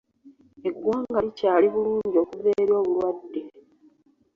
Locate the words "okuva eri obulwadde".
2.23-3.41